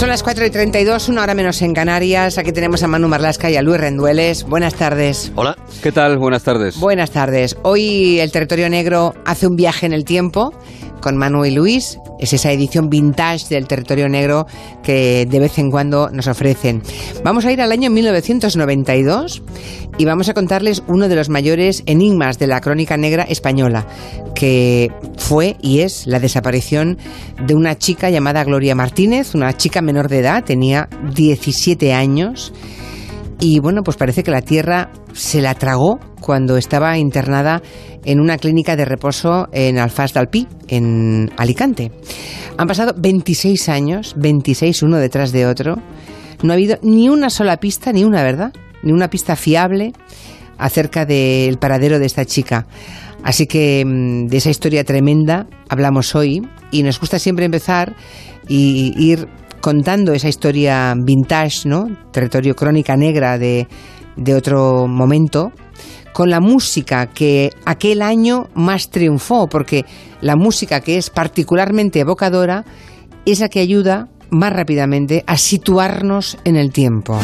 [0.00, 2.38] Son las 4 y 32, una hora menos en Canarias.
[2.38, 4.44] Aquí tenemos a Manu Marlasca y a Luis Rendueles.
[4.44, 5.30] Buenas tardes.
[5.34, 5.58] Hola.
[5.82, 6.16] ¿Qué tal?
[6.16, 6.80] Buenas tardes.
[6.80, 7.58] Buenas tardes.
[7.64, 10.54] Hoy el territorio negro hace un viaje en el tiempo
[11.00, 11.98] con Manu y Luis.
[12.18, 14.46] Es esa edición vintage del territorio negro
[14.82, 16.82] que de vez en cuando nos ofrecen.
[17.24, 19.42] Vamos a ir al año 1992
[19.98, 23.86] y vamos a contarles uno de los mayores enigmas de la crónica negra española,
[24.34, 26.98] que fue y es la desaparición
[27.46, 32.52] de una chica llamada Gloria Martínez, una chica menor de edad, tenía 17 años.
[33.40, 35.98] Y bueno, pues parece que la tierra se la tragó
[36.30, 37.60] cuando estaba internada
[38.04, 41.90] en una clínica de reposo en Alfaz d'Alpí, en Alicante.
[42.56, 45.74] Han pasado 26 años, 26 uno detrás de otro.
[46.44, 48.52] No ha habido ni una sola pista, ni una, ¿verdad?
[48.84, 49.92] Ni una pista fiable
[50.56, 52.68] acerca del paradero de esta chica.
[53.24, 57.96] Así que mm, de esa historia tremenda hablamos hoy y nos gusta siempre empezar
[58.46, 59.26] y ir
[59.60, 61.88] contando esa historia vintage, ¿no?
[62.12, 63.66] Territorio crónica negra de,
[64.16, 65.50] de otro momento,
[66.12, 69.84] con la música que aquel año más triunfó, porque
[70.20, 72.64] la música que es particularmente evocadora
[73.26, 77.18] es la que ayuda más rápidamente a situarnos en el tiempo.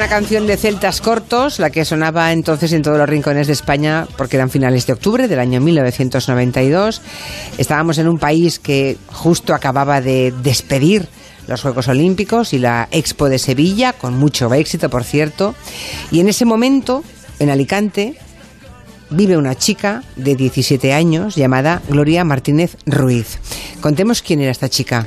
[0.00, 4.08] Una canción de celtas cortos, la que sonaba entonces en todos los rincones de España,
[4.16, 7.02] porque eran finales de octubre del año 1992.
[7.58, 11.06] Estábamos en un país que justo acababa de despedir
[11.48, 15.54] los Juegos Olímpicos y la Expo de Sevilla, con mucho éxito, por cierto.
[16.10, 17.04] Y en ese momento,
[17.38, 18.14] en Alicante,
[19.10, 23.38] vive una chica de 17 años llamada Gloria Martínez Ruiz.
[23.82, 25.06] Contemos quién era esta chica.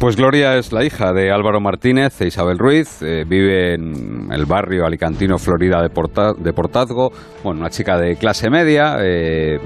[0.00, 3.02] Pues Gloria es la hija de Álvaro Martínez e Isabel Ruiz.
[3.02, 7.12] Eh, vive en el barrio alicantino Florida de, Portazgo.
[7.44, 8.96] Bueno, una chica de clase media.
[8.98, 9.60] Eh,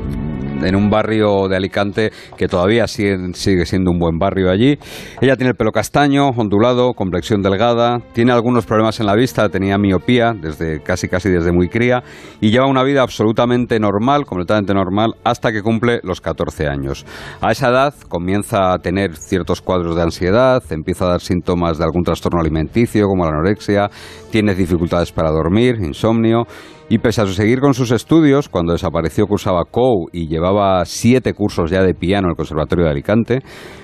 [0.62, 4.78] en un barrio de Alicante que todavía sigue, siendo un buen barrio allí.
[5.20, 9.78] Ella tiene el pelo castaño, ondulado, complexión delgada, tiene algunos problemas en la vista, tenía
[9.78, 12.02] miopía desde casi casi desde muy cría
[12.40, 17.04] y lleva una vida absolutamente normal, completamente normal, hasta que cumple los 14 años.
[17.40, 21.84] A esa edad comienza a tener ciertos cuadros de ansiedad, empieza a dar síntomas de
[21.84, 23.90] algún trastorno alimenticio como la anorexia,
[24.30, 26.46] tiene dificultades para dormir, insomnio
[26.88, 31.70] y pese a seguir con sus estudios, cuando desapareció cursaba COU y llevaba siete cursos
[31.70, 33.42] ya de piano en el Conservatorio de Alicante,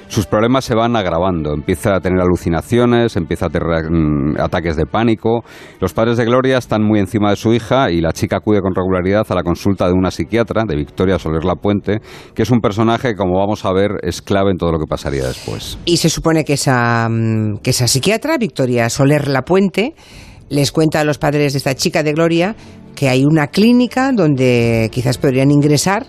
[0.09, 1.55] sus problemas se van agravando.
[1.55, 5.45] Empieza a tener alucinaciones, empieza a tener mm, ataques de pánico.
[5.81, 8.75] Los padres de Gloria están muy encima de su hija y la chica acude con
[8.75, 12.01] regularidad a la consulta de una psiquiatra, de Victoria Soler Lapuente,
[12.35, 14.87] que es un personaje que, como vamos a ver, es clave en todo lo que
[14.87, 15.79] pasaría después.
[15.85, 19.95] Y se supone que esa, mm, que esa psiquiatra, Victoria Soler Lapuente,
[20.51, 22.57] les cuenta a los padres de esta chica de Gloria
[22.95, 26.07] que hay una clínica donde quizás podrían ingresar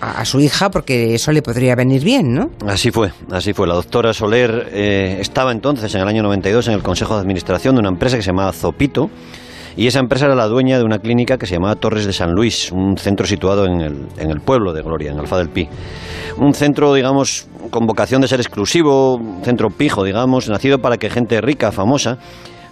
[0.00, 2.50] a, su hija porque eso le podría venir bien, ¿no?
[2.66, 3.66] Así fue, así fue.
[3.66, 7.74] La doctora Soler eh, estaba entonces, en el año 92, en el Consejo de Administración
[7.74, 9.10] de una empresa que se llamaba Zopito.
[9.78, 12.32] Y esa empresa era la dueña de una clínica que se llamaba Torres de San
[12.32, 15.68] Luis, un centro situado en el, en el pueblo de Gloria, en Alfa del Pi.
[16.38, 21.10] Un centro, digamos, con vocación de ser exclusivo, un centro pijo, digamos, nacido para que
[21.10, 22.16] gente rica, famosa,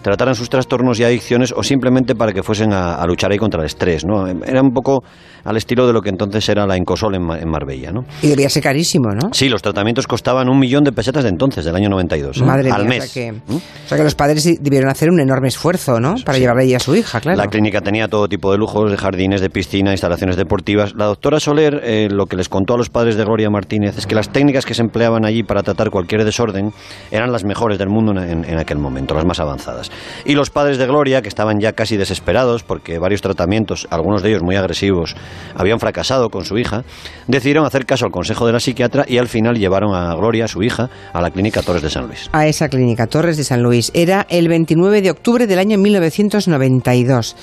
[0.05, 3.67] trataran sus trastornos y adicciones o simplemente para que fuesen a, luchar ahí contra el
[3.67, 4.05] estrés.
[4.05, 4.27] ¿no?
[4.27, 5.03] Era un poco
[5.44, 7.93] al estilo de lo que entonces era la Incosol en, Marbella.
[7.93, 8.05] ¿no?
[8.22, 9.31] Y debía ser carísimo, ¿no?
[9.32, 12.38] Sí, los tratamientos costaban un millón de pesetas de entonces, del año 92.
[12.38, 12.44] ¿eh?
[12.44, 13.05] Madre al mía, mes.
[13.05, 16.16] O sea, que, o sea, que, los padres debieron hacer un enorme esfuerzo, ¿no?
[16.25, 17.38] Para llevarle ahí a su hija, claro.
[17.38, 20.94] La clínica tenía todo tipo de lujos, de jardines, de piscina, instalaciones deportivas.
[20.94, 24.06] La doctora Soler eh, lo que les contó a los padres de Gloria Martínez es
[24.06, 26.73] que las técnicas que se empleaban allí para tratar cualquier desorden
[27.11, 29.90] eran las mejores del mundo en, en aquel momento, las más avanzadas.
[30.25, 34.31] Y los padres de Gloria, que estaban ya casi desesperados porque varios tratamientos, algunos de
[34.31, 35.14] ellos muy agresivos,
[35.55, 36.85] habían fracasado con su hija,
[37.27, 40.63] decidieron hacer caso al consejo de la psiquiatra y al final llevaron a Gloria, su
[40.63, 42.29] hija, a la clínica Torres de San Luis.
[42.33, 43.91] A esa clínica Torres de San Luis.
[43.95, 47.37] Era el 29 de octubre del año 1992.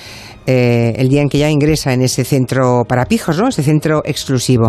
[0.47, 3.47] Eh, el día en que ya ingresa en ese centro para pijos, ¿no?
[3.47, 4.67] Ese centro exclusivo.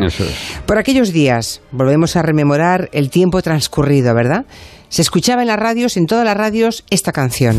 [0.66, 4.44] Por aquellos días, volvemos a rememorar el tiempo transcurrido, ¿verdad?
[4.88, 7.56] Se escuchaba en las radios, en todas las radios, esta canción.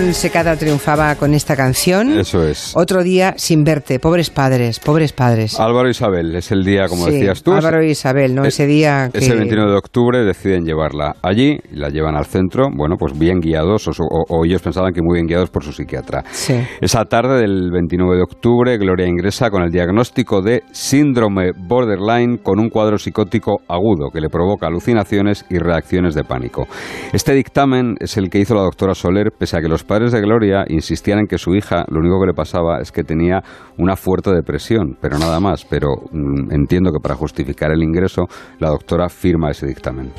[0.00, 2.18] Secada triunfaba con esta canción.
[2.18, 2.72] Eso es.
[2.74, 5.60] Otro día sin verte, pobres padres, pobres padres.
[5.60, 7.52] Álvaro e Isabel, es el día, como Sí, decías tú.
[7.52, 8.44] Álvaro e Isabel, ¿no?
[8.44, 9.18] Ese día que...
[9.18, 13.40] Ese 29 de octubre deciden llevarla allí y la llevan al centro, bueno, pues bien
[13.40, 16.24] guiados, o, o- o ellos pensaban que muy bien guiados por su psiquiatra.
[16.30, 16.54] Sí.
[16.80, 22.58] Esa tarde del 29 de octubre, Gloria ingresa con el diagnóstico de síndrome borderline con
[22.58, 26.66] un cuadro psicótico agudo que le provoca alucinaciones y reacciones de pánico.
[27.12, 30.20] Este dictamen es el que hizo la doctora Soler, pese a que los padres de
[30.20, 33.42] Gloria insistían en que su hija lo único que le pasaba es que tenía
[33.76, 35.64] una fuerte depresión, pero nada más.
[35.68, 38.22] Pero mm, entiendo que para justificar el ingreso,
[38.60, 40.12] la doctora firma ese dictamen.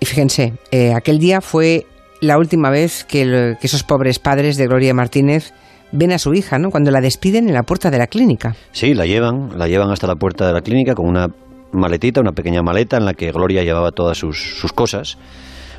[0.00, 1.84] Y fíjense, eh, aquel día fue
[2.22, 5.52] la última vez que, el- que esos pobres padres de Gloria Martínez
[5.92, 6.70] ven a su hija, ¿no?
[6.70, 8.54] Cuando la despiden en la puerta de la clínica.
[8.72, 11.28] Sí, la llevan, la llevan hasta la puerta de la clínica con una
[11.72, 15.18] maletita, una pequeña maleta en la que Gloria llevaba todas sus, sus cosas.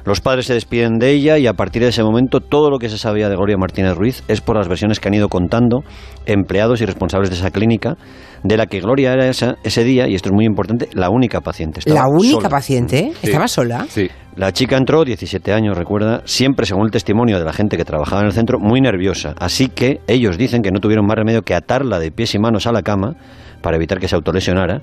[0.04, 2.90] Los padres se despiden de ella y a partir de ese momento todo lo que
[2.90, 5.84] se sabía de Gloria Martínez Ruiz es por las versiones que han ido contando
[6.26, 7.96] empleados y responsables de esa clínica,
[8.44, 11.42] de la que Gloria era esa- ese día, y esto es muy importante, la única
[11.42, 11.80] paciente.
[11.80, 12.50] Estaba la única sola.
[12.50, 13.12] paciente.
[13.22, 13.28] Sí.
[13.28, 13.86] Estaba sola.
[13.90, 14.10] Sí.
[14.36, 18.22] La chica entró, 17 años, recuerda, siempre según el testimonio de la gente que trabajaba
[18.22, 19.36] en el centro, muy nerviosa.
[19.38, 22.66] Así que ellos dicen que no tuvieron más remedio que atarla de pies y manos
[22.66, 23.14] a la cama
[23.62, 24.82] para evitar que se autolesionara.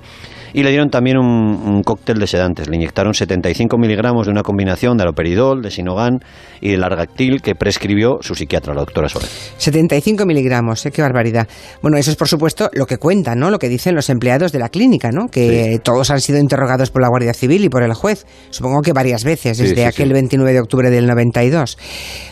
[0.53, 2.69] Y le dieron también un, un cóctel de sedantes.
[2.69, 6.21] Le inyectaron 75 miligramos de una combinación de aloperidol, de sinogan
[6.61, 9.29] y de largactil que prescribió su psiquiatra, la doctora Soler.
[9.59, 10.91] 75 miligramos, ¿eh?
[10.91, 11.49] qué barbaridad.
[11.83, 13.51] Bueno, eso es por supuesto lo que cuentan, ¿no?
[13.51, 15.29] Lo que dicen los empleados de la clínica, ¿no?
[15.29, 18.27] Que todos han sido interrogados por la Guardia Civil y por el juez.
[18.51, 20.15] Supongo que varias veces, desde sí, aquel sí.
[20.15, 21.79] 29 de octubre del 92.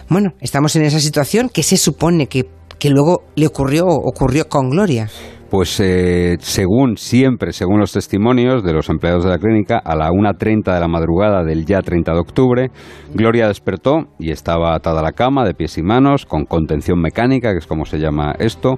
[0.08, 2.46] Bueno, estamos en esa situación que se supone que,
[2.78, 5.08] que luego le ocurrió, ocurrió con Gloria.
[5.50, 10.10] Pues eh, según siempre, según los testimonios de los empleados de la clínica, a la
[10.10, 12.70] 1.30 de la madrugada del ya 30 de octubre,
[13.14, 17.52] Gloria despertó y estaba atada a la cama de pies y manos, con contención mecánica,
[17.52, 18.74] que es como se llama esto.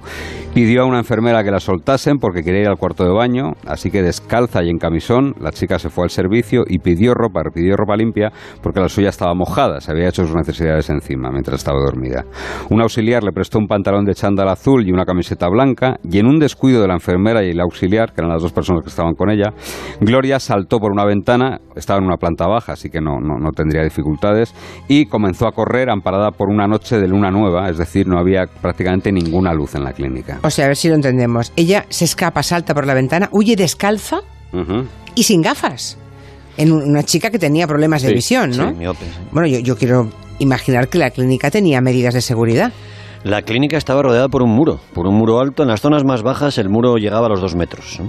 [0.53, 3.89] Pidió a una enfermera que la soltasen porque quería ir al cuarto de baño, así
[3.89, 7.75] que descalza y en camisón, la chica se fue al servicio y pidió ropa, pidió
[7.75, 8.31] ropa limpia
[8.61, 12.25] porque la suya estaba mojada, se había hecho sus necesidades encima mientras estaba dormida.
[12.69, 16.27] Un auxiliar le prestó un pantalón de chándal azul y una camiseta blanca y en
[16.27, 19.13] un descuido de la enfermera y el auxiliar, que eran las dos personas que estaban
[19.13, 19.53] con ella,
[20.01, 23.51] Gloria saltó por una ventana, estaba en una planta baja, así que no, no, no
[23.51, 24.53] tendría dificultades,
[24.89, 28.45] y comenzó a correr amparada por una noche de luna nueva, es decir, no había
[28.61, 30.39] prácticamente ninguna luz en la clínica.
[30.43, 31.53] O sea, a ver si lo entendemos.
[31.55, 34.17] Ella se escapa, salta por la ventana, huye descalza
[35.15, 35.97] y sin gafas.
[36.57, 38.67] En un- una chica que tenía problemas de Sí, visión, ¿no?
[38.71, 39.11] Sí, miope, sí.
[39.31, 40.09] Bueno, yo, yo quiero
[40.39, 42.73] imaginar que la clínica tenía medidas de seguridad.
[43.25, 45.63] La clínica estaba rodeada por un muro, por un muro alto.
[45.63, 47.99] En las zonas más bajas el muro llegaba a los dos metros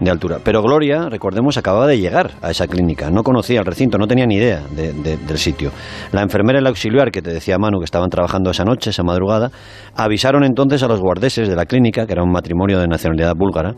[0.00, 0.38] de altura.
[0.44, 3.10] Pero Gloria, recordemos, acababa de llegar a esa clínica.
[3.10, 5.70] No conocía el recinto, no tenía ni idea de- de- del sitio.
[6.12, 9.02] La enfermera y el auxiliar, que te decía Manu, que estaban trabajando esa noche, esa
[9.02, 9.50] madrugada,
[9.96, 13.76] avisaron entonces a los guardeses de la clínica, que era un matrimonio de nacionalidad búlgara,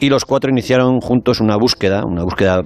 [0.00, 2.62] y los cuatro iniciaron juntos una búsqueda, una búsqueda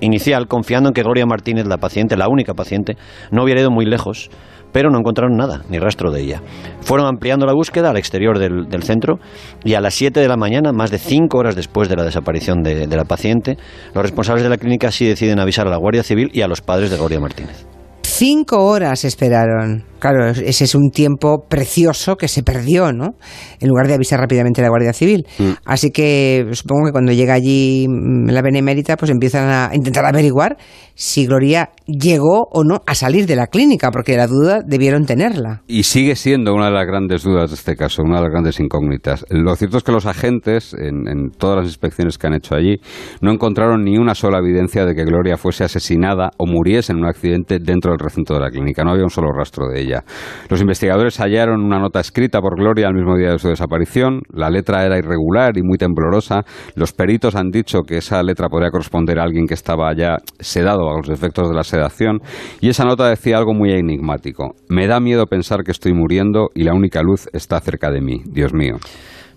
[0.00, 2.96] inicial, confiando en que Gloria Martínez, la paciente, la única paciente,
[3.30, 4.30] no hubiera ido muy lejos
[4.72, 6.42] pero no encontraron nada, ni rastro de ella.
[6.80, 9.18] Fueron ampliando la búsqueda al exterior del, centro
[9.64, 12.62] y a las 7 de la mañana, más de 5 horas después de la desaparición
[12.62, 13.56] de, de la paciente,
[13.94, 16.60] los responsables de la clínica sí deciden avisar a la Guardia Civil y a los
[16.60, 17.66] padres de Gloria Martínez.
[18.14, 19.84] Cinco horas esperaron.
[19.98, 23.14] Claro, ese es un tiempo precioso que se perdió, ¿no?
[23.58, 25.24] En lugar de avisar rápidamente a la Guardia Civil.
[25.38, 25.52] Mm.
[25.64, 30.58] Así que supongo que cuando llega allí mm, la Benemérita, pues empiezan a intentar averiguar
[30.94, 35.62] si Gloria llegó o no a salir de la clínica, porque la duda debieron tenerla.
[35.66, 38.60] Y sigue siendo una de las grandes dudas de este caso, una de las grandes
[38.60, 39.24] incógnitas.
[39.30, 42.80] Lo cierto es que los agentes, en, en todas las inspecciones que han hecho allí,
[43.20, 47.06] no encontraron ni una sola evidencia de que Gloria fuese asesinada o muriese en un
[47.06, 48.84] accidente dentro del recinto de la clínica.
[48.84, 50.04] No había un solo rastro de ella.
[50.48, 54.22] Los investigadores hallaron una nota escrita por Gloria al mismo día de su desaparición.
[54.32, 56.42] La letra era irregular y muy temblorosa.
[56.74, 60.90] Los peritos han dicho que esa letra podría corresponder a alguien que estaba ya sedado
[60.90, 62.20] a los efectos de la sedación.
[62.60, 64.54] Y esa nota decía algo muy enigmático.
[64.68, 68.22] Me da miedo pensar que estoy muriendo y la única luz está cerca de mí.
[68.26, 68.76] Dios mío.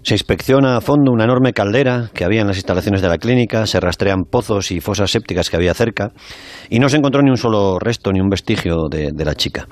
[0.06, 3.66] Se inspecciona a fondo una enorme caldera que había en las instalaciones de la clínica,
[3.66, 6.12] se rastrean pozos y fosas sépticas que había cerca
[6.70, 9.68] y no se encontró ni un solo resto ni un vestigio de, la chica.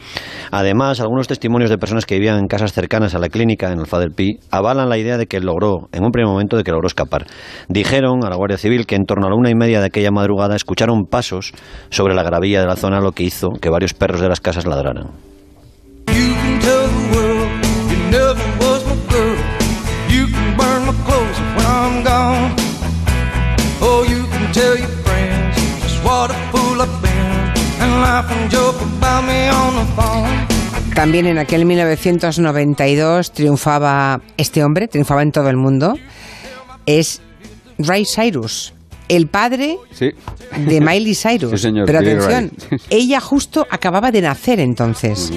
[0.49, 3.99] Además, algunos testimonios de personas que vivían en casas cercanas a la clínica, en Alfa
[3.99, 6.87] del Pi, avalan la idea de que logró, en un primer momento, de que logró
[6.87, 7.27] escapar.
[7.69, 10.09] Dijeron a la Guardia Civil que en torno a la una y media de aquella
[10.09, 11.53] madrugada escucharon pasos
[11.91, 14.65] sobre la gravilla de la zona, lo que hizo que varios perros de las casas
[14.65, 15.32] ladraran.
[30.95, 35.95] También en aquel 1992 triunfaba este hombre, triunfaba en todo el mundo.
[36.85, 37.21] Es
[37.79, 38.73] Ray Cyrus,
[39.09, 40.11] el padre Sí.
[40.57, 41.51] de Miley Cyrus.
[41.51, 42.51] Sí, señor, Pero atención,
[42.89, 45.31] ella justo acababa de nacer entonces.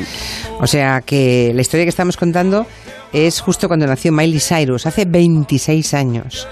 [0.60, 2.66] O sea que la historia que estamos contando
[3.12, 6.46] es justo cuando nació Miley Cyrus, hace 26 años.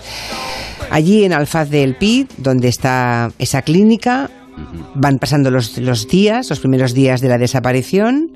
[0.90, 4.30] Allí en Alfaz del Pi, donde está esa clínica,
[4.94, 8.30] van pasando los, los días, los primeros días de la desaparición,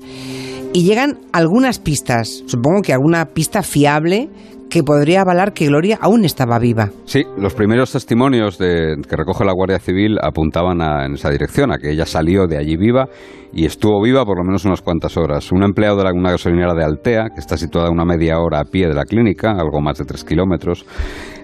[0.73, 4.29] y llegan algunas pistas, supongo que alguna pista fiable
[4.69, 6.89] que podría avalar que Gloria aún estaba viva.
[7.05, 11.71] Sí, los primeros testimonios de, que recoge la Guardia Civil apuntaban a- en esa dirección,
[11.71, 13.07] a que ella salió de allí viva
[13.51, 15.51] y estuvo viva por lo menos unas cuantas horas.
[15.51, 18.87] Un empleado de una gasolinera de Altea, que está situada una media hora a pie
[18.87, 20.85] de la clínica, algo más de tres kilómetros,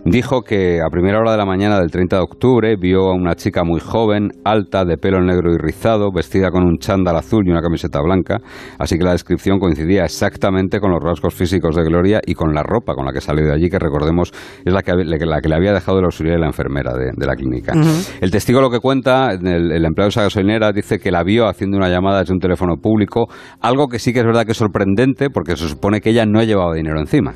[0.06, 3.34] dijo que a primera hora de la mañana del 30 de octubre vio a una
[3.36, 7.50] chica muy joven, alta, de pelo negro y rizado, vestida con un chándal azul y
[7.50, 8.38] una camiseta blanca,
[8.78, 12.62] así que la descripción coincidía exactamente con los rasgos físicos de Gloria y con la
[12.62, 14.32] ropa con la que salió de allí, que recordemos
[14.64, 17.26] es la que, la que le había dejado el auxiliar y la enfermera de, de
[17.26, 17.74] la clínica.
[18.22, 21.48] El testigo lo que cuenta, el, el empleado de esa gasolinera, dice que la vio
[21.48, 23.28] haciendo una llamada desde un teléfono público,
[23.62, 26.44] algo que sí que es verdad que es sorprendente porque se supone que ella no
[26.44, 27.34] llevaba dinero encima.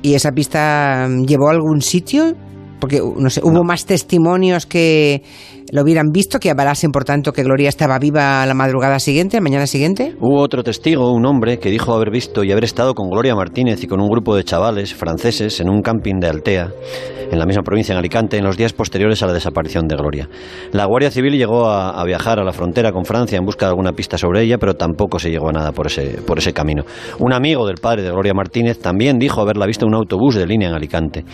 [0.00, 2.34] ¿Y esa pista llevó a algún sitio?
[2.80, 5.24] Porque, no sé, hubo más testimonios que
[5.72, 9.66] lo hubieran visto, que avalasen, por tanto, que Gloria estaba viva la madrugada siguiente, mañana
[9.66, 10.14] siguiente.
[10.20, 13.82] Hubo otro testigo, un hombre, que dijo haber visto y haber estado con Gloria Martínez
[13.82, 16.70] y con un grupo de chavales franceses en un camping de Altea,
[17.30, 20.28] en la misma provincia, en Alicante, en los días posteriores a la desaparición de Gloria.
[20.72, 23.70] La Guardia Civil llegó a, a viajar a la frontera con Francia en busca de
[23.70, 26.84] alguna pista sobre ella, pero tampoco se llegó a nada por ese, por ese camino.
[27.18, 30.46] Un amigo del padre de Gloria Martínez también dijo haberla visto en un autobús de
[30.46, 31.24] línea en Alicante.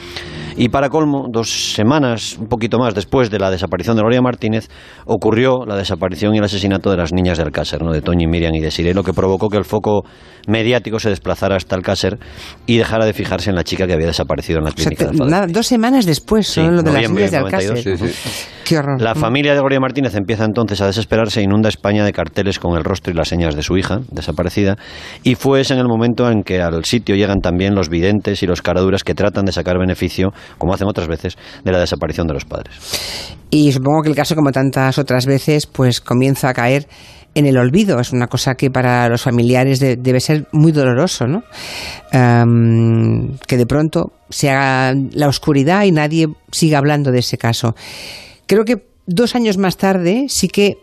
[0.57, 4.69] Y para colmo, dos semanas, un poquito más después de la desaparición de Gloria Martínez,
[5.07, 7.93] ocurrió la desaparición y el asesinato de las niñas del Alcácer, ¿no?
[7.93, 10.03] de Toñi, Miriam y Desiree, lo que provocó que el foco
[10.49, 12.19] mediático se desplazara hasta Alcácer
[12.67, 15.07] y dejara de fijarse en la chica que había desaparecido en la O sea, clínica.
[15.25, 17.99] de nada, dos semanas después, Sí, solo lo de las niñas de del 92, Alcácer.
[17.99, 18.49] Sí, sí.
[18.65, 19.01] Qué horror.
[19.01, 22.77] La familia de Gloria Martínez empieza entonces a desesperarse e inunda España de carteles con
[22.77, 24.77] el rostro y las señas de su hija, desaparecida,
[25.23, 28.47] y fue ese en el momento en que al sitio llegan también los videntes y
[28.47, 32.35] los caraduras que tratan de sacar beneficio, como hacen otras veces, de la desaparición de
[32.35, 33.37] los padres.
[33.51, 36.87] Y supongo que el caso, como tantas otras veces, pues comienza a caer
[37.35, 37.99] en el olvido.
[37.99, 41.43] Es una cosa que para los familiares de- debe ser muy doloroso, ¿no?
[43.47, 47.75] Que de pronto se haga la oscuridad y nadie siga hablando de ese caso.
[48.47, 50.79] Creo que dos años más tarde sí que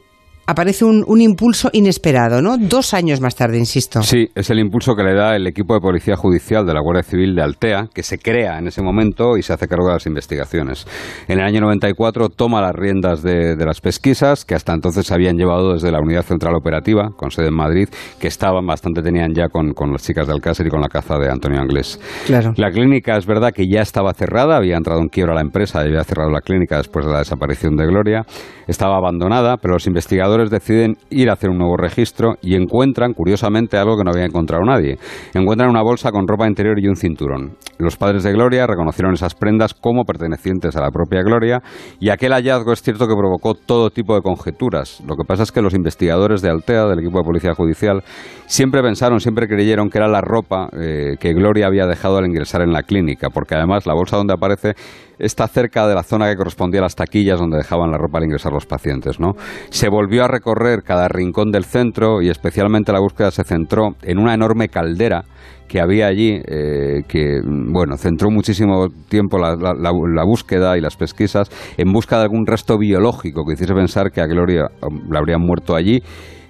[0.51, 2.58] aparece un, un impulso inesperado, ¿no?
[2.58, 4.01] Dos años más tarde, insisto.
[4.03, 7.03] Sí, es el impulso que le da el equipo de policía judicial de la Guardia
[7.03, 10.05] Civil de Altea, que se crea en ese momento y se hace cargo de las
[10.05, 10.86] investigaciones.
[11.29, 15.13] En el año 94 toma las riendas de, de las pesquisas, que hasta entonces se
[15.13, 17.88] habían llevado desde la Unidad Central Operativa, con sede en Madrid,
[18.20, 21.17] que estaban bastante, tenían ya con, con las chicas de Alcácer y con la caza
[21.17, 22.00] de Antonio Anglés.
[22.25, 22.53] Claro.
[22.58, 25.88] La clínica es verdad que ya estaba cerrada, había entrado en quiebra la empresa y
[25.88, 28.25] había cerrado la clínica después de la desaparición de Gloria.
[28.67, 33.77] Estaba abandonada, pero los investigadores deciden ir a hacer un nuevo registro y encuentran, curiosamente,
[33.77, 34.98] algo que no había encontrado nadie.
[35.33, 37.57] Encuentran una bolsa con ropa interior y un cinturón.
[37.77, 41.62] Los padres de Gloria reconocieron esas prendas como pertenecientes a la propia Gloria
[42.00, 45.01] y aquel hallazgo es cierto que provocó todo tipo de conjeturas.
[45.07, 48.03] Lo que pasa es que los investigadores de Altea, del equipo de policía judicial,
[48.51, 52.62] siempre pensaron, siempre creyeron que era la ropa eh, que Gloria había dejado al ingresar
[52.62, 54.74] en la clínica, porque además la bolsa donde aparece
[55.17, 58.25] está cerca de la zona que correspondía a las taquillas donde dejaban la ropa al
[58.25, 59.20] ingresar los pacientes.
[59.22, 59.34] ¿no?
[59.70, 64.20] Se volvió a recorrer cada rincón del centro y especialmente la búsqueda se centró en
[64.20, 65.24] una enorme caldera
[65.70, 70.81] que había allí, eh, que bueno, centró muchísimo tiempo la, la- la- la búsqueda y
[70.81, 75.10] las pesquisas en busca de algún resto biológico que hiciese pensar que a Gloria um,
[75.10, 76.01] la habrían muerto allí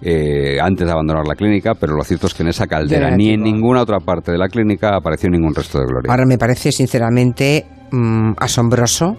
[0.02, 3.16] eh, antes de abandonar la clínica, pero lo cierto es que en esa caldera Era
[3.18, 6.12] ni en ninguna otra parte de la clínica apareció ningún resto de Gloria.
[6.12, 9.16] Ahora me parece sinceramente mm, asombroso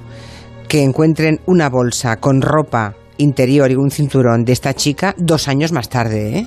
[0.69, 5.71] que encuentren una bolsa con ropa interior y un cinturón de esta chica dos años
[5.73, 6.47] más tarde, ¿eh?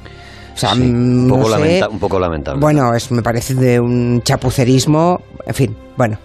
[0.54, 1.52] O sea, Sí, mm, un, poco no sé.
[1.62, 2.60] lamenta- un poco lamentable.
[2.62, 6.18] Bueno, es, me parece de un chapucerismo, en fin, bueno.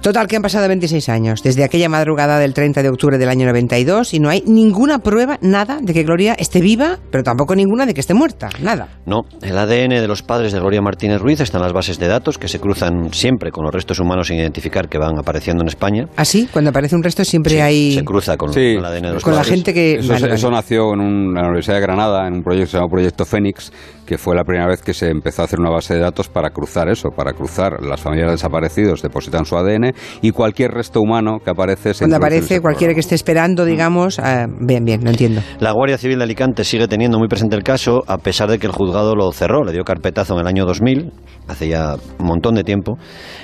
[0.00, 3.46] Total, que han pasado 26 años, desde aquella madrugada del 30 de octubre del año
[3.46, 7.84] 92, y no hay ninguna prueba, nada, de que Gloria esté viva, pero tampoco ninguna
[7.84, 8.88] de que esté muerta, nada.
[9.06, 12.06] No, el ADN de los padres de Gloria Martínez Ruiz está en las bases de
[12.06, 15.68] datos que se cruzan siempre con los restos humanos sin identificar que van apareciendo en
[15.68, 16.06] España.
[16.16, 17.92] Así, cuando aparece un resto siempre Sí, hay...
[17.94, 19.54] Se cruza con, Sí, con el ADN de los con la padres.
[19.54, 19.94] gente que...
[19.96, 20.34] Eso, vale, se- vale.
[20.36, 22.88] eso nació en, un- en la Universidad de Granada, en un proyecto que se llama
[22.90, 23.72] Proyecto Fénix,
[24.08, 26.48] que fue la primera vez que se empezó a hacer una base de datos para
[26.48, 31.40] cruzar eso, para cruzar las familias de desaparecidos, depositan su ADN y cualquier resto humano
[31.44, 35.42] que aparece se Cuando aparece cualquiera que esté esperando, digamos, ah, bien, bien, no entiendo.
[35.60, 38.66] La Guardia Civil de Alicante sigue teniendo muy presente el caso, a pesar de que
[38.66, 41.12] el juzgado lo cerró, le dio carpetazo en el año 2000,
[41.46, 42.96] hace ya un montón de tiempo,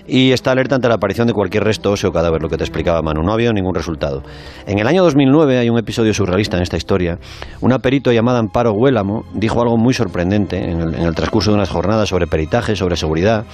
[0.06, 2.64] y está alerta ante la aparición de cualquier resto óseo o cadáver, lo que te
[2.64, 3.22] explicaba Manu.
[3.22, 4.22] No ha habido ningún resultado.
[4.66, 7.18] En el año 2009 hay un episodio surrealista en esta historia.
[7.60, 11.56] Una perito llamada Amparo Huélamo dijo algo muy sorprendente en el, en el transcurso de
[11.56, 13.44] unas jornadas sobre peritaje, sobre seguridad.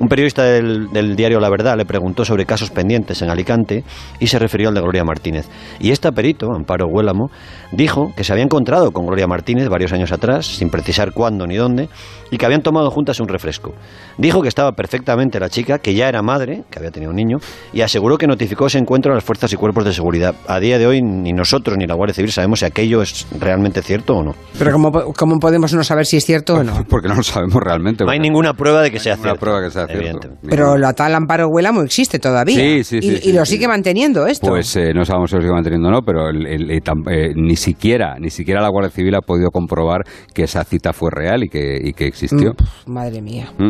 [0.00, 3.84] Un periodista del, del diario La Verdad le preguntó sobre casos pendientes en Alicante
[4.18, 5.46] y se refirió al de Gloria Martínez.
[5.78, 7.30] Y esta perito, Amparo Huélamo,
[7.72, 11.56] dijo que se había encontrado con Gloria Martínez varios años atrás, sin precisar cuándo ni
[11.56, 11.90] dónde,
[12.30, 13.74] y que habían tomado juntas un refresco.
[14.16, 17.36] Dijo que estaba perfectamente la chica, que ya era madre, que había tenido un niño,
[17.74, 20.34] y aseguró que notificó ese encuentro a las fuerzas y cuerpos de seguridad.
[20.48, 23.82] A día de hoy ni nosotros ni la Guardia Civil sabemos si aquello es realmente
[23.82, 24.34] cierto o no.
[24.58, 26.84] Pero ¿cómo, cómo podemos no saber si es cierto o no?
[26.88, 28.04] Porque no lo sabemos realmente.
[28.04, 29.40] No hay ninguna prueba de que sea ninguna cierto.
[29.40, 30.28] prueba que sea cierto.
[30.48, 32.56] Pero la tal Amparo Huélamo existe todavía.
[32.56, 33.52] Sí, sí, y, sí, y lo sí.
[33.54, 34.48] sigue manteniendo esto.
[34.48, 37.08] Pues eh, no sabemos si lo sigue manteniendo o no, pero el- el- el tam-
[37.10, 40.02] eh, ni siquiera ni siquiera la Guardia Civil ha podido comprobar
[40.34, 42.52] que esa cita fue real y que, y que existió.
[42.86, 43.52] Mm, Madre mía.
[43.58, 43.68] Mm.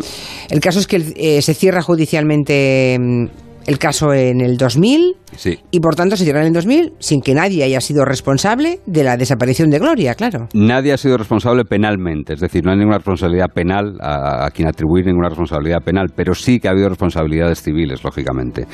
[0.50, 3.24] El caso es que eh, se cierra judicialmente mm,
[3.66, 5.58] el caso en el 2000 Sí.
[5.70, 9.04] y por tanto se cierra en el 2000 sin que nadie haya sido responsable de
[9.04, 10.48] la desaparición de Gloria, claro.
[10.54, 14.66] Nadie ha sido responsable penalmente, es decir, no hay ninguna responsabilidad penal a, a quien
[14.66, 18.66] atribuir ninguna responsabilidad penal, pero sí que ha habido responsabilidades civiles, lógicamente.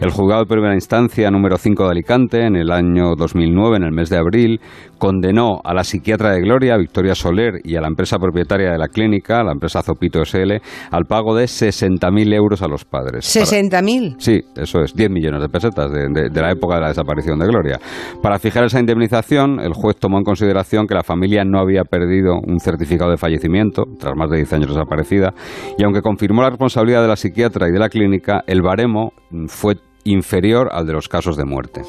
[0.00, 3.92] El juzgado de primera instancia número 5 de Alicante, en el año 2009, en el
[3.92, 4.60] mes de abril,
[4.98, 8.88] condenó a la psiquiatra de Gloria, Victoria Soler, y a la empresa propietaria de la
[8.88, 10.60] clínica, la empresa Zopito SL,
[10.90, 13.30] al pago de 60.000 euros a los padres.
[13.34, 14.14] Para- 60.000.
[14.18, 17.38] Sí, eso es, 10 millones de pesetas de, de- de la época de la desaparición
[17.38, 17.78] de Gloria.
[18.22, 22.34] Para fijar esa indemnización, el juez tomó en consideración que la familia no había perdido
[22.46, 25.32] un certificado de fallecimiento, tras más de 10 años desaparecida,
[25.78, 29.46] y aunque confirmó la responsabilidad de la psiquiatra y de la clínica, el baremo mm,
[29.46, 29.74] fue
[30.04, 31.82] inferior al de los casos de muerte.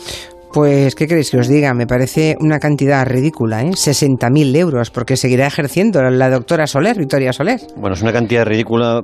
[0.54, 1.74] Pues, ¿qué queréis que os diga?
[1.74, 3.72] Me parece una cantidad ridícula, ¿eh?
[3.72, 7.60] 60.000 euros, porque seguirá ejerciendo la doctora Soler, Victoria Soler.
[7.76, 9.02] Bueno, es una cantidad ridícula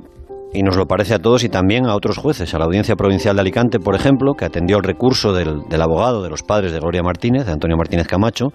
[0.54, 2.54] y nos lo parece a todos y también a otros jueces.
[2.54, 6.22] A la Audiencia Provincial de Alicante, por ejemplo, que atendió el recurso del, del abogado
[6.22, 8.48] de los padres de Gloria Martínez, de Antonio Martínez Camacho,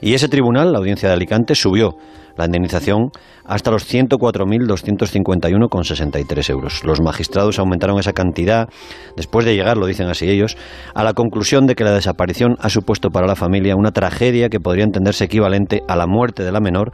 [0.00, 1.96] y ese tribunal, la Audiencia de Alicante, subió
[2.36, 3.10] la indemnización
[3.50, 6.84] hasta los 104.251,63 euros.
[6.84, 8.68] Los magistrados aumentaron esa cantidad,
[9.16, 10.56] después de llegar, lo dicen así ellos,
[10.94, 14.60] a la conclusión de que la desaparición ha supuesto para la familia una tragedia que
[14.60, 16.92] podría entenderse equivalente a la muerte de la menor,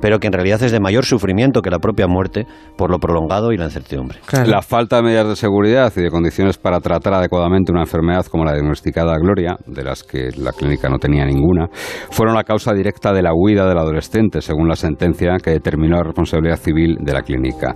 [0.00, 3.52] pero que en realidad es de mayor sufrimiento que la propia muerte por lo prolongado
[3.52, 4.20] y la incertidumbre.
[4.26, 4.48] Claro.
[4.48, 8.44] La falta de medidas de seguridad y de condiciones para tratar adecuadamente una enfermedad como
[8.44, 11.66] la diagnosticada Gloria, de las que la clínica no tenía ninguna,
[12.10, 16.04] fueron la causa directa de la huida del adolescente, según la sentencia que determinó la
[16.04, 17.74] responsabilidad civil de la clínica.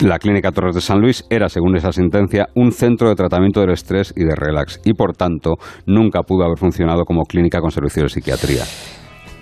[0.00, 3.70] La clínica Torres de San Luis era, según esa sentencia, un centro de tratamiento del
[3.70, 8.02] estrés y de relax y, por tanto, nunca pudo haber funcionado como clínica con servicio
[8.04, 8.64] de psiquiatría.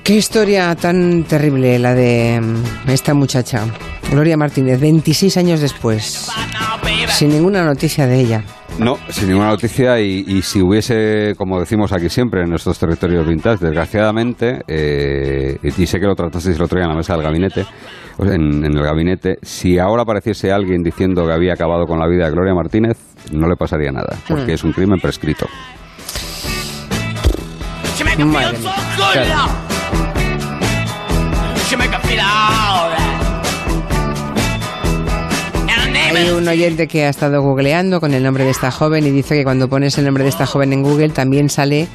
[0.05, 3.65] Qué historia tan terrible la de mm, esta muchacha,
[4.11, 6.29] Gloria Martínez, 26 años después,
[7.09, 8.45] sin ninguna noticia de ella.
[8.79, 13.27] No, sin ninguna noticia y, y si hubiese, como decimos aquí siempre, en nuestros territorios
[13.27, 17.23] vintage, desgraciadamente, eh, y sé que lo tratasteis el otro día en la mesa del
[17.23, 21.99] gabinete, sea, en, en el gabinete, si ahora apareciese alguien diciendo que había acabado con
[21.99, 22.99] la vida de Gloria Martínez,
[23.33, 25.47] no le pasaría nada, porque es un crimen prescrito.
[28.19, 29.74] Madre mía.
[36.17, 39.35] Hay un oyente que ha estado googleando con el nombre de esta joven y dice
[39.35, 41.89] que cuando pones el nombre de esta joven en Google también sale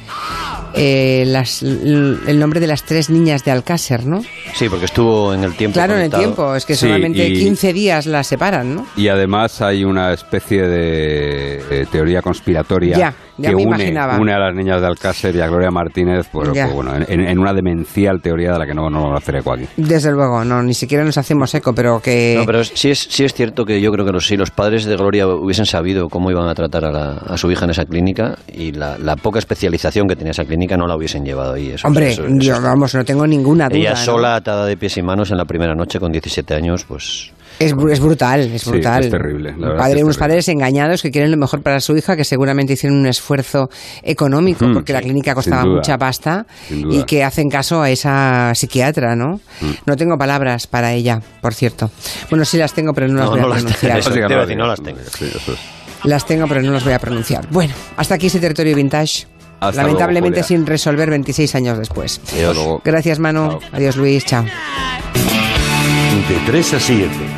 [0.74, 4.22] eh, las- el nombre de las tres niñas de Alcácer, ¿no?
[4.54, 5.74] Sí, porque estuvo en el tiempo.
[5.74, 8.86] Claro, en el tiempo, es que Sí, solamente y- 15 días las separan, ¿no?
[8.96, 14.18] Y además hay una especie de eh, teoría conspiratoria Ya, ya que me une, imaginaba.
[14.18, 17.38] une a las niñas de Alcácer y a Gloria Martínez, pues, pues bueno, en, en
[17.38, 19.66] una demencial teoría de la que no, no hacer eco aquí.
[19.76, 22.34] Desde luego, no, ni siquiera nos hacemos eco, pero que...
[22.38, 24.84] No, pero sí, es, sí es cierto que yo creo que los, si los padres
[24.84, 27.84] de Gloria hubiesen sabido cómo iban a tratar a, la- a su hija en esa
[27.84, 31.70] clínica y la, la poca especialización que tenía esa clínica no la hubiesen llevado ahí.
[31.70, 33.78] Eso, Hombre, eso- eso yo, vamos, no tengo ninguna duda.
[33.78, 33.96] ella ¿no?
[33.96, 37.32] sola, atada de pies y manos en la primera noche con 17 años, pues...
[37.60, 39.04] Es, es brutal, es Sí, brutal.
[39.04, 40.18] es terrible, la padre- es unos terrible.
[40.18, 43.68] padres engañados que quieren lo mejor para su hija, que seguramente hicieron un esfuerzo
[44.02, 47.90] económico, Mm, porque la sí, clínica costaba duda, mucha pasta, y que hacen caso a
[47.90, 49.40] esa psiquiatra, ¿no?
[49.60, 49.70] Mm.
[49.84, 51.90] No tengo palabras para ella, por cierto.
[52.30, 53.98] Bueno, sí las tengo, pero no las No, voy no a las pronunciar.
[53.98, 54.98] Eso Así que te iba a no las tengo.
[55.18, 55.58] Sí, eso es.
[56.04, 57.46] Las tengo, pero no las voy a pronunciar.
[57.50, 59.26] Bueno, hasta aquí este territorio vintage.
[59.60, 62.22] Hasta Lamentablemente luego, sin resolver 26 años después.
[62.40, 62.80] Luego.
[62.82, 63.50] Gracias, Manu.
[63.50, 63.60] Chao.
[63.72, 64.24] Adiós, Luis.
[64.24, 64.44] Chao.
[64.44, 67.10] De 3 a 7.